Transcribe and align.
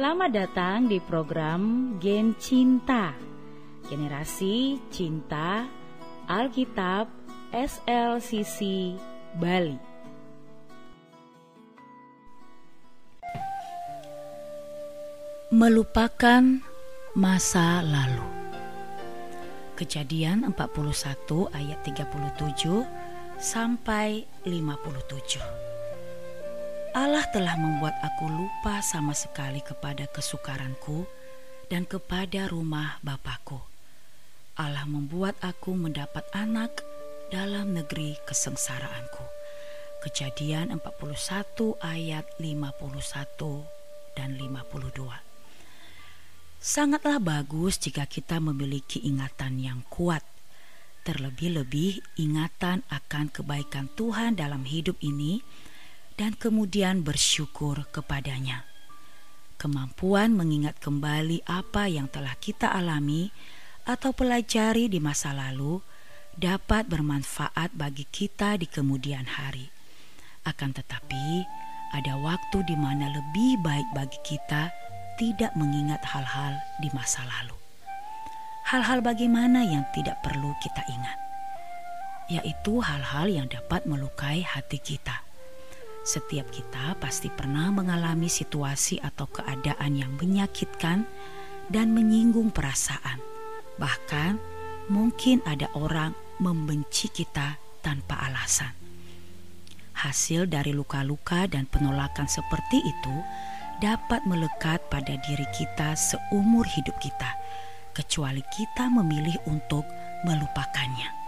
Selamat 0.00 0.32
datang 0.32 0.88
di 0.88 0.96
program 0.96 1.92
Gen 2.00 2.32
Cinta. 2.40 3.12
Generasi 3.84 4.80
Cinta 4.88 5.68
Alkitab 6.24 7.04
SLCC 7.52 8.96
Bali. 9.36 9.76
Melupakan 15.52 16.64
masa 17.12 17.84
lalu. 17.84 18.24
Kejadian 19.76 20.48
41 20.48 21.52
ayat 21.52 21.78
37 21.84 22.88
sampai 23.36 24.24
57 24.48 25.79
Allah 26.90 27.22
telah 27.30 27.54
membuat 27.54 27.94
aku 28.02 28.26
lupa 28.26 28.82
sama 28.82 29.14
sekali 29.14 29.62
kepada 29.62 30.10
kesukaranku 30.10 31.06
dan 31.70 31.86
kepada 31.86 32.50
rumah 32.50 32.98
Bapakku. 33.06 33.62
Allah 34.58 34.82
membuat 34.90 35.38
aku 35.38 35.70
mendapat 35.70 36.26
anak 36.34 36.82
dalam 37.30 37.78
negeri 37.78 38.18
kesengsaraanku. 38.26 39.22
Kejadian 40.02 40.74
41 40.82 41.78
ayat 41.78 42.26
51 42.42 44.18
dan 44.18 44.34
52. 44.34 45.14
Sangatlah 46.58 47.22
bagus 47.22 47.78
jika 47.78 48.02
kita 48.10 48.42
memiliki 48.42 48.98
ingatan 49.06 49.62
yang 49.62 49.86
kuat. 49.86 50.26
Terlebih-lebih 51.06 52.02
ingatan 52.18 52.82
akan 52.90 53.30
kebaikan 53.30 53.86
Tuhan 53.94 54.34
dalam 54.34 54.66
hidup 54.66 54.98
ini 54.98 55.38
dan 56.20 56.36
kemudian 56.36 57.00
bersyukur 57.00 57.88
kepadanya. 57.88 58.68
Kemampuan 59.56 60.36
mengingat 60.36 60.76
kembali 60.76 61.48
apa 61.48 61.88
yang 61.88 62.12
telah 62.12 62.36
kita 62.36 62.68
alami 62.68 63.32
atau 63.88 64.12
pelajari 64.12 64.92
di 64.92 65.00
masa 65.00 65.32
lalu 65.32 65.80
dapat 66.36 66.84
bermanfaat 66.92 67.72
bagi 67.72 68.04
kita 68.04 68.60
di 68.60 68.68
kemudian 68.68 69.24
hari. 69.24 69.72
Akan 70.44 70.76
tetapi, 70.76 71.48
ada 71.96 72.20
waktu 72.20 72.68
di 72.68 72.76
mana 72.76 73.08
lebih 73.08 73.56
baik 73.64 73.88
bagi 73.96 74.20
kita 74.20 74.68
tidak 75.16 75.56
mengingat 75.56 76.04
hal-hal 76.04 76.52
di 76.84 76.92
masa 76.92 77.24
lalu. 77.24 77.56
Hal-hal 78.68 79.00
bagaimana 79.00 79.64
yang 79.64 79.88
tidak 79.96 80.20
perlu 80.20 80.52
kita 80.60 80.84
ingat, 80.84 81.18
yaitu 82.28 82.76
hal-hal 82.84 83.24
yang 83.24 83.48
dapat 83.48 83.88
melukai 83.88 84.44
hati 84.44 84.76
kita 84.76 85.29
setiap 86.00 86.48
kita 86.48 86.96
pasti 86.96 87.28
pernah 87.28 87.68
mengalami 87.68 88.32
situasi 88.32 89.00
atau 89.04 89.28
keadaan 89.28 90.00
yang 90.00 90.12
menyakitkan 90.16 91.04
dan 91.68 91.92
menyinggung 91.92 92.50
perasaan. 92.50 93.20
Bahkan 93.76 94.32
mungkin 94.88 95.44
ada 95.44 95.68
orang 95.76 96.16
membenci 96.40 97.12
kita 97.12 97.60
tanpa 97.84 98.16
alasan. 98.26 98.72
Hasil 100.00 100.48
dari 100.48 100.72
luka-luka 100.72 101.44
dan 101.44 101.68
penolakan 101.68 102.24
seperti 102.24 102.80
itu 102.80 103.16
dapat 103.84 104.24
melekat 104.24 104.80
pada 104.88 105.16
diri 105.24 105.44
kita 105.52 105.92
seumur 105.96 106.64
hidup 106.64 106.96
kita, 107.00 107.36
kecuali 107.92 108.40
kita 108.52 108.88
memilih 108.88 109.36
untuk 109.48 109.84
melupakannya. 110.24 111.20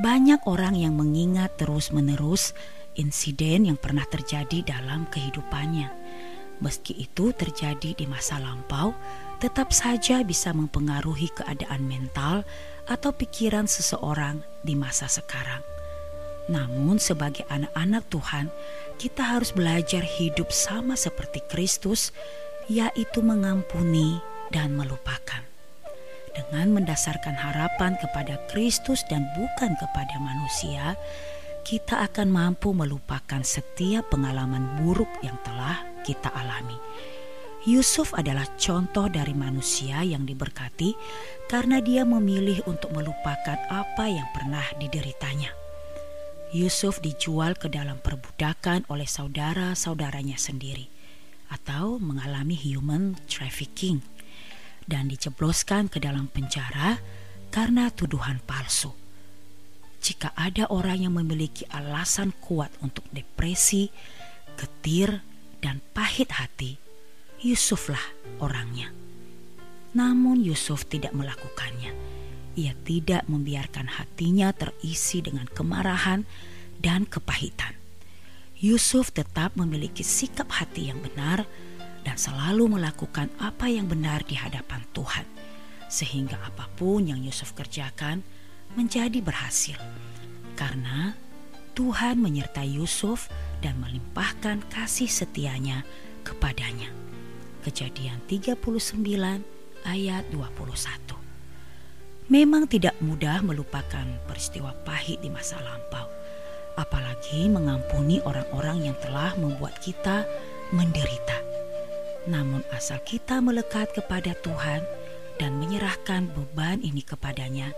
Banyak 0.00 0.48
orang 0.48 0.78
yang 0.78 0.96
mengingat 0.96 1.60
terus-menerus 1.60 2.56
insiden 3.00 3.64
yang 3.64 3.80
pernah 3.80 4.04
terjadi 4.04 4.60
dalam 4.60 5.08
kehidupannya. 5.08 5.88
Meski 6.60 6.92
itu 7.00 7.32
terjadi 7.32 7.96
di 7.96 8.04
masa 8.04 8.36
lampau, 8.36 8.92
tetap 9.40 9.72
saja 9.72 10.20
bisa 10.20 10.52
mempengaruhi 10.52 11.32
keadaan 11.32 11.88
mental 11.88 12.44
atau 12.84 13.16
pikiran 13.16 13.64
seseorang 13.64 14.44
di 14.60 14.76
masa 14.76 15.08
sekarang. 15.08 15.64
Namun, 16.52 17.00
sebagai 17.00 17.48
anak-anak 17.48 18.04
Tuhan, 18.12 18.52
kita 19.00 19.22
harus 19.24 19.56
belajar 19.56 20.04
hidup 20.04 20.52
sama 20.52 20.98
seperti 20.98 21.40
Kristus, 21.48 22.12
yaitu 22.68 23.24
mengampuni 23.24 24.20
dan 24.52 24.76
melupakan. 24.76 25.40
Dengan 26.36 26.76
mendasarkan 26.76 27.34
harapan 27.34 27.96
kepada 27.98 28.36
Kristus 28.52 29.02
dan 29.08 29.24
bukan 29.34 29.72
kepada 29.78 30.16
manusia, 30.20 30.94
kita 31.60 32.00
akan 32.04 32.28
mampu 32.32 32.72
melupakan 32.72 33.40
setiap 33.44 34.10
pengalaman 34.10 34.80
buruk 34.80 35.08
yang 35.20 35.36
telah 35.44 35.84
kita 36.02 36.32
alami. 36.32 36.76
Yusuf 37.68 38.16
adalah 38.16 38.48
contoh 38.56 39.12
dari 39.12 39.36
manusia 39.36 40.00
yang 40.00 40.24
diberkati 40.24 40.96
karena 41.44 41.84
dia 41.84 42.08
memilih 42.08 42.64
untuk 42.64 42.88
melupakan 42.96 43.60
apa 43.68 44.08
yang 44.08 44.24
pernah 44.32 44.64
dideritanya. 44.80 45.52
Yusuf 46.56 47.04
dijual 47.04 47.54
ke 47.54 47.68
dalam 47.68 48.00
perbudakan 48.00 48.88
oleh 48.88 49.06
saudara-saudaranya 49.06 50.40
sendiri 50.40 50.88
atau 51.52 52.00
mengalami 52.00 52.56
human 52.56 53.14
trafficking 53.28 54.00
dan 54.88 55.06
dicebloskan 55.06 55.86
ke 55.92 56.00
dalam 56.00 56.32
penjara 56.32 56.98
karena 57.52 57.92
tuduhan 57.92 58.40
palsu. 58.42 58.90
Jika 60.00 60.32
ada 60.32 60.64
orang 60.72 61.04
yang 61.04 61.14
memiliki 61.20 61.68
alasan 61.68 62.32
kuat 62.40 62.72
untuk 62.80 63.04
depresi, 63.12 63.92
getir, 64.56 65.20
dan 65.60 65.84
pahit 65.92 66.32
hati, 66.40 66.80
Yusuflah 67.40 68.00
orangnya. 68.40 68.92
Namun 69.92 70.40
Yusuf 70.40 70.88
tidak 70.88 71.12
melakukannya. 71.12 71.92
Ia 72.56 72.74
tidak 72.84 73.28
membiarkan 73.28 73.88
hatinya 73.96 74.52
terisi 74.52 75.20
dengan 75.24 75.48
kemarahan 75.48 76.24
dan 76.80 77.04
kepahitan. 77.04 77.76
Yusuf 78.60 79.08
tetap 79.12 79.56
memiliki 79.56 80.04
sikap 80.04 80.52
hati 80.52 80.92
yang 80.92 81.00
benar 81.00 81.48
dan 82.04 82.16
selalu 82.16 82.76
melakukan 82.76 83.32
apa 83.40 83.68
yang 83.72 83.88
benar 83.88 84.20
di 84.24 84.36
hadapan 84.36 84.84
Tuhan, 84.92 85.24
sehingga 85.88 86.36
apa 86.40 86.68
pun 86.76 87.08
yang 87.08 87.24
Yusuf 87.24 87.56
kerjakan 87.56 88.20
menjadi 88.78 89.18
berhasil 89.18 89.78
karena 90.54 91.16
Tuhan 91.72 92.20
menyertai 92.20 92.76
Yusuf 92.76 93.32
dan 93.64 93.80
melimpahkan 93.80 94.60
kasih 94.68 95.08
setianya 95.08 95.86
kepadanya. 96.26 96.92
Kejadian 97.64 98.20
39 98.28 98.56
ayat 99.84 100.24
21. 100.32 101.20
Memang 102.30 102.70
tidak 102.70 102.94
mudah 103.02 103.42
melupakan 103.42 104.06
peristiwa 104.28 104.70
pahit 104.86 105.18
di 105.18 105.28
masa 105.32 105.58
lampau, 105.60 106.06
apalagi 106.78 107.50
mengampuni 107.50 108.22
orang-orang 108.22 108.86
yang 108.86 108.96
telah 109.02 109.34
membuat 109.34 109.82
kita 109.82 110.24
menderita. 110.70 111.42
Namun 112.30 112.62
asal 112.70 113.02
kita 113.02 113.42
melekat 113.42 113.90
kepada 113.96 114.36
Tuhan 114.46 114.84
dan 115.42 115.58
menyerahkan 115.58 116.30
beban 116.30 116.78
ini 116.84 117.02
kepadanya, 117.02 117.74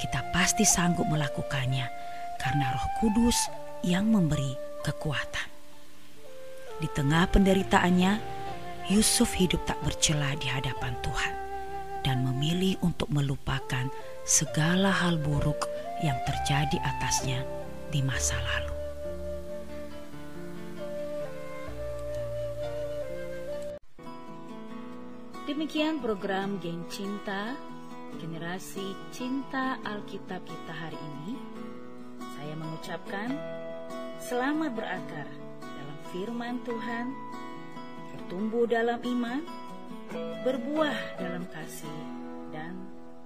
kita 0.00 0.24
pasti 0.32 0.64
sanggup 0.64 1.04
melakukannya 1.12 1.84
karena 2.40 2.72
Roh 2.72 2.88
Kudus 2.96 3.36
yang 3.84 4.08
memberi 4.08 4.56
kekuatan. 4.80 5.48
Di 6.80 6.88
tengah 6.96 7.28
penderitaannya, 7.28 8.40
Yusuf 8.88 9.36
hidup 9.36 9.60
tak 9.68 9.76
bercela 9.84 10.32
di 10.40 10.48
hadapan 10.48 10.96
Tuhan 11.04 11.34
dan 12.00 12.24
memilih 12.24 12.80
untuk 12.80 13.12
melupakan 13.12 13.92
segala 14.24 14.88
hal 14.88 15.20
buruk 15.20 15.68
yang 16.00 16.16
terjadi 16.24 16.80
atasnya 16.80 17.44
di 17.92 18.00
masa 18.00 18.40
lalu. 18.40 18.74
Demikian 25.44 26.00
program 26.00 26.56
Geng 26.62 26.86
Cinta 26.88 27.52
generasi 28.18 28.96
cinta 29.14 29.78
Alkitab 29.86 30.42
kita 30.42 30.72
hari 30.74 30.98
ini, 30.98 31.38
saya 32.34 32.54
mengucapkan 32.58 33.28
selamat 34.18 34.74
berakar 34.74 35.28
dalam 35.60 35.98
firman 36.10 36.58
Tuhan, 36.66 37.06
bertumbuh 38.16 38.66
dalam 38.66 38.98
iman, 38.98 39.42
berbuah 40.42 41.20
dalam 41.20 41.46
kasih 41.52 42.00
dan 42.50 42.74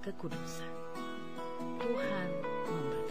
kekudusan. 0.05 0.73
Tuhan 1.81 2.27
memberkati. 2.69 3.04